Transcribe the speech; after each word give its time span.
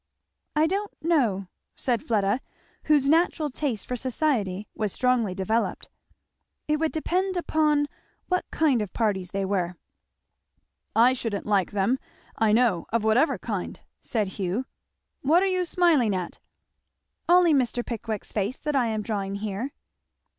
"I 0.55 0.65
don't 0.65 0.91
know," 1.03 1.47
said 1.75 2.01
Fleda, 2.01 2.41
whose 2.85 3.07
natural 3.07 3.51
taste 3.51 3.85
for 3.85 3.95
society 3.95 4.67
was 4.73 4.91
strongly 4.91 5.35
developed; 5.35 5.89
"it 6.67 6.77
would 6.77 6.91
depend 6.91 7.37
upon 7.37 7.85
what 8.27 8.49
kind 8.49 8.81
of 8.81 8.93
parties 8.93 9.29
they 9.29 9.45
were." 9.45 9.75
"I 10.95 11.13
shouldn't 11.13 11.45
like 11.45 11.69
them, 11.69 11.99
I 12.35 12.51
know, 12.51 12.87
of 12.91 13.03
whatever 13.03 13.37
kind," 13.37 13.79
said 14.01 14.27
Hugh. 14.29 14.65
"What 15.21 15.43
are 15.43 15.45
you 15.45 15.65
smiling 15.65 16.15
at?" 16.15 16.39
"Only 17.29 17.53
Mr. 17.53 17.85
Pickwick's 17.85 18.31
face, 18.31 18.57
that 18.57 18.75
I 18.75 18.87
am 18.87 19.03
drawing 19.03 19.35
here." 19.35 19.71